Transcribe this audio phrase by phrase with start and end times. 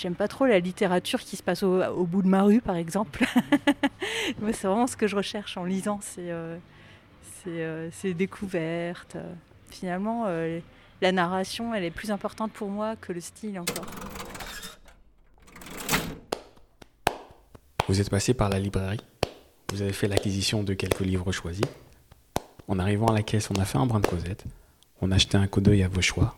[0.00, 3.22] J'aime pas trop la littérature qui se passe au, bout de ma rue, par exemple.
[4.52, 6.56] C'est vraiment ce que je recherche en lisant, c'est euh,
[7.46, 9.18] euh, ces découvertes.
[9.68, 10.58] Finalement, euh,
[11.02, 13.84] la narration, elle est plus importante pour moi que le style encore.
[17.86, 19.04] Vous êtes passé par la librairie,
[19.70, 21.66] vous avez fait l'acquisition de quelques livres choisis.
[22.68, 24.44] En arrivant à la caisse, on a fait un brin de causette,
[25.02, 26.36] on a acheté un coup d'œil à vos choix,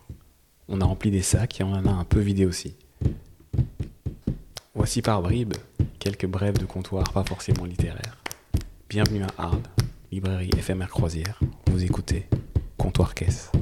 [0.66, 2.74] on a rempli des sacs et on en a un peu vidé aussi.
[4.82, 5.54] Voici par bribes
[6.00, 8.20] quelques brèves de comptoir pas forcément littéraires.
[8.88, 9.62] Bienvenue à Arles,
[10.10, 11.38] librairie éphémère croisière.
[11.68, 12.28] Vous écoutez
[12.76, 13.52] Comptoir Caisse.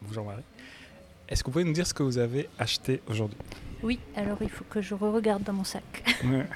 [0.00, 0.42] Bonjour Marie.
[1.28, 3.36] Est-ce que vous pouvez nous dire ce que vous avez acheté aujourd'hui?
[3.82, 6.02] Oui, alors il faut que je re-regarde dans mon sac.
[6.24, 6.48] Donc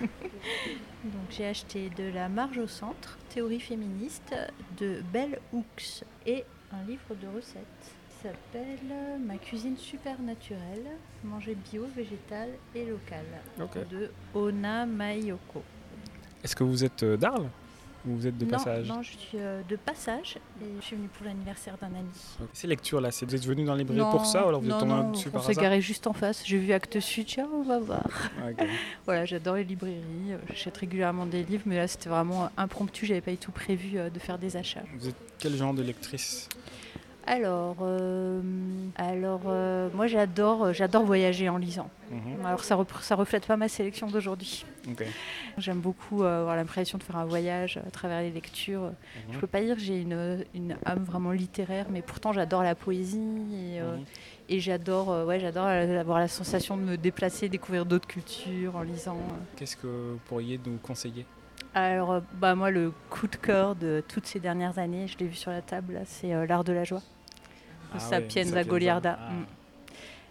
[1.28, 4.34] j'ai acheté de la marge au centre, théorie féministe,
[4.78, 10.86] de Belle Hooks et un livre de recettes s'appelle Ma cuisine super naturelle,
[11.24, 13.24] manger bio, végétal et local
[13.91, 15.62] de Ona Mayoko.
[16.42, 17.48] Est-ce que vous êtes euh, d'Arles
[18.06, 21.08] ou vous êtes de passage Non, je suis euh, de passage et je suis venue
[21.08, 22.08] pour l'anniversaire d'un ami.
[22.52, 24.78] Ces lectures là, vous êtes venu dans les librairie pour ça ou alors vous êtes
[24.78, 26.42] tombé dessus par on s'est garé juste en face.
[26.44, 28.06] J'ai vu Actes Sud, tiens, on va voir.
[29.05, 33.20] voilà, j'adore les librairies, euh, j'achète régulièrement des livres, mais là c'était vraiment impromptu, j'avais
[33.20, 34.84] pas du tout prévu de faire des achats.
[34.98, 36.48] Vous êtes quel genre de lectrice?
[37.27, 38.41] Alors, euh,
[38.94, 41.91] alors euh, moi j'adore, j'adore voyager en lisant.
[42.12, 42.46] Mhm.
[42.46, 44.64] Alors ça, ça reflète pas ma sélection d'aujourd'hui.
[45.58, 48.92] J'aime beaucoup euh, avoir l'impression de faire un voyage à travers les lectures.
[49.14, 52.33] Je ne Je peux pas dire que j'ai une, une, âme vraiment littéraire, mais pourtant
[52.33, 54.05] j'adore la poésie et, mhm.
[54.48, 59.18] et j'adore, ouais, j'adore avoir la sensation de me déplacer, découvrir d'autres cultures en lisant.
[59.56, 61.27] Qu'est-ce que vous pourriez nous conseiller?
[61.80, 65.34] Alors, bah, moi, le coup de cœur de toutes ces dernières années, je l'ai vu
[65.34, 67.02] sur la table, c'est L'Art de la joie.
[67.94, 69.18] Ah Sapienza Goliarda.
[69.20, 69.33] Ah.
[69.33, 69.46] Mm.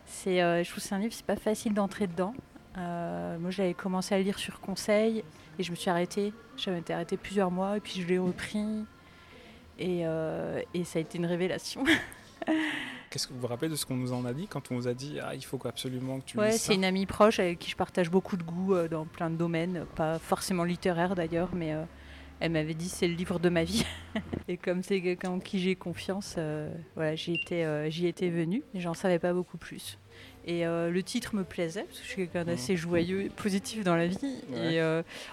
[0.06, 2.34] C'est, euh, je trouve que c'est un livre, c'est pas facile d'entrer dedans.
[2.78, 5.24] Euh, moi, j'avais commencé à lire sur conseil
[5.58, 6.34] et je me suis arrêtée.
[6.58, 8.86] J'avais été arrêtée plusieurs mois et puis je l'ai repris.
[9.78, 11.84] Et, euh, et ça a été une révélation.
[13.16, 14.90] Qu'est-ce que vous vous rappelez de ce qu'on nous en a dit quand on nous
[14.90, 17.70] a dit ah, il faut absolument que tu ouais, c'est une amie proche avec qui
[17.70, 21.74] je partage beaucoup de goûts dans plein de domaines, pas forcément littéraires d'ailleurs, mais
[22.40, 23.86] elle m'avait dit c'est le livre de ma vie.
[24.48, 28.30] et comme c'est quelqu'un en qui j'ai confiance, euh, voilà, j'y étais, euh, j'y étais
[28.30, 29.98] venue, mais j'en savais pas beaucoup plus.
[30.46, 32.48] Et euh, le titre me plaisait, parce que je suis quelqu'un mmh.
[32.48, 34.44] d'assez joyeux et positif dans la vie.
[34.54, 34.82] Et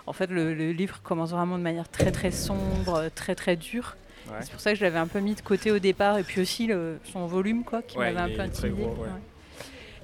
[0.07, 3.97] en fait, le, livre commence vraiment de manière très très sombre, très très dure.
[4.41, 6.41] C'est pour ça que je l'avais un peu mis de côté au départ, et puis
[6.41, 8.87] aussi le, son volume, quoi, qui m'avait un peu intimidé.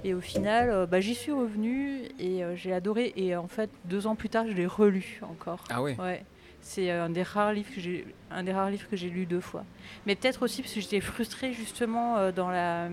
[0.05, 3.13] Et au final, bah, j'y suis revenue et j'ai adoré.
[3.17, 5.65] Et en fait, deux ans plus tard, je l'ai relu encore.
[5.71, 5.97] Ah ouais.
[5.99, 6.25] ouais.
[6.61, 9.41] C'est un des rares livres que j'ai un des rares livres que j'ai lu deux
[9.41, 9.65] fois.
[10.07, 12.89] Mais peut-être aussi parce que j'étais frustrée justement euh, dans la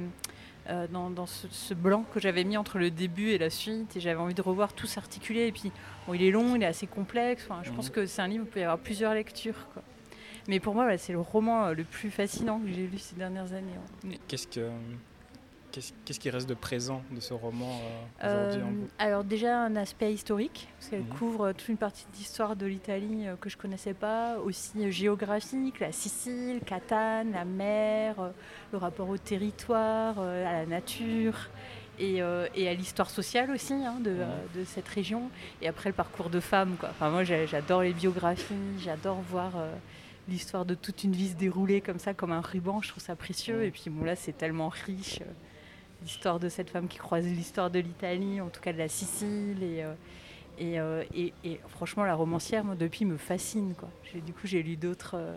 [0.69, 4.19] euh, dans, ce, blanc que j'avais mis entre le début et la suite et j'avais
[4.19, 5.71] envie de revoir tout s'articuler et puis
[6.07, 7.47] bon, il est long, il est assez complexe.
[7.63, 7.95] je pense mhm.
[7.95, 9.67] que c'est un livre où il peut y avoir plusieurs lectures.
[10.47, 13.53] Mais pour moi, c'est le roman euh, le plus fascinant que j'ai lu ces dernières
[13.53, 13.73] années.
[14.27, 14.69] Qu'est-ce que
[16.05, 17.79] Qu'est-ce qui reste de présent de ce roman
[18.23, 21.09] euh, aujourd'hui euh, Alors déjà un aspect historique, parce qu'elle mhm.
[21.09, 24.91] couvre toute une partie de l'histoire de l'Italie euh, que je ne connaissais pas, aussi
[24.91, 28.15] géographique, la Sicile, Catane, la mer,
[28.71, 31.49] le rapport au territoire, à la nature.
[31.97, 34.27] Et, à l'histoire sociale aussi hein, de, mhm.
[34.55, 35.29] de, cette région.
[35.61, 36.75] Et après le parcours de femme.
[36.77, 36.89] Quoi.
[36.89, 39.53] Enfin, moi j'adore les biographies, j'adore voir
[40.27, 42.81] l'histoire de toute une vie se dérouler comme ça, comme un ruban.
[42.81, 43.63] Je trouve ça précieux.
[43.63, 45.19] Et puis bon là c'est tellement riche
[46.05, 49.63] l'histoire de cette femme qui croise l'histoire de l'Italie, en tout cas de la Sicile.
[49.63, 49.93] Et, euh,
[50.61, 53.73] euh, et, et, franchement, la romancière, moi, depuis, me fascine.
[53.75, 53.89] Quoi.
[54.25, 55.35] Du coup, j'ai lu d'autres euh,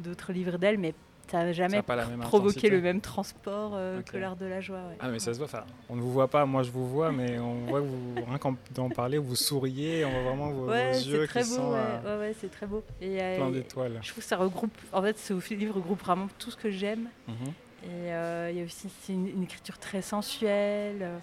[0.00, 0.94] d'autres livres d'elle, mais
[1.28, 1.82] ça n'a jamais
[2.22, 4.80] provoqué le même transport que l'art de la joie.
[5.00, 5.48] Ah, mais ça se voit.
[5.88, 8.38] on ne vous voit pas, moi je vous vois, mais on voit que vous, rien
[8.38, 12.16] qu'en parler, vous souriez, on voit vraiment vos, yeux très qui beau, ouais.
[12.18, 12.82] ouais, c'est très beau.
[13.00, 13.98] Et, plein d'étoiles.
[14.02, 17.08] Je trouve que ça regroupe, en fait, ce livre regroupe vraiment tout ce que j'aime.
[17.28, 17.52] Mhm.
[17.84, 21.02] Et euh, il y a aussi une, écriture très sensuelle.
[21.02, 21.18] Euh,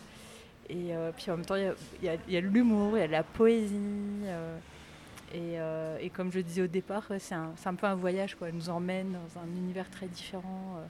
[0.69, 1.73] et euh, puis en même temps, il
[2.03, 3.75] y a, y a, l'humour, il y a la poésie.
[5.33, 5.57] Et,
[6.01, 8.49] et, comme je disais au départ, c'est un, un, peu un voyage, quoi.
[8.49, 10.81] Elle nous emmène dans un univers très différent.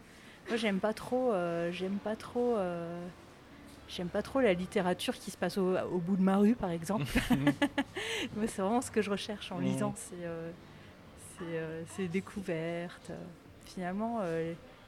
[0.47, 1.33] Moi, j'aime pas trop,
[1.71, 2.57] j'aime pas trop,
[3.88, 6.71] j'aime pas trop la littérature qui se passe au, au bout de ma rue, par
[6.71, 7.05] exemple.
[8.47, 11.45] c'est vraiment ce que je recherche en lisant, c'est
[11.95, 13.11] ces découvertes.
[13.65, 14.21] Finalement,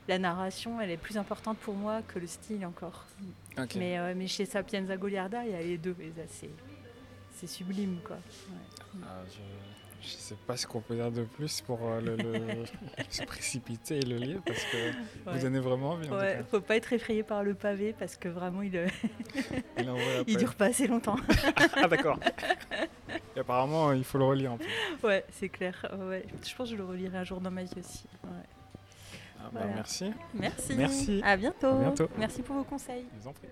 [0.07, 3.05] la narration, elle est plus importante pour moi que le style encore.
[3.75, 5.95] Mais, euh, mais, chez Sapienza Goliarda, il y a les deux.
[6.27, 6.49] c'est,
[7.47, 8.17] sublime, quoi.
[9.03, 9.21] Ah,
[10.01, 12.65] Je sais pas ce qu'on peut dire de plus pour euh, le, le-
[13.09, 14.91] se précipiter et le lire parce que
[15.25, 15.39] vous Ouais.
[15.39, 16.09] donnez vraiment envie.
[16.09, 18.87] Ouais, faut pas être effrayé par le pavé parce que vraiment il, euh.
[20.27, 21.15] Il dure pas assez longtemps.
[21.75, 22.19] Ah d'accord.
[23.35, 24.67] Et apparemment, il faut le relire en plus.
[25.03, 25.87] ouais, c'est clair.
[26.07, 26.25] Ouais.
[26.45, 28.05] Je pense que je le relirai un jour dans ma vie aussi.
[28.23, 28.29] Ouais.
[29.39, 29.73] Ah, bah, Voilà.
[29.75, 30.11] merci.
[30.33, 30.75] Merci.
[30.75, 31.21] Merci.
[31.23, 31.67] À bientôt.
[31.67, 32.09] À bientôt.
[32.17, 33.05] Merci pour vos conseils.
[33.15, 33.47] Je vous en prie.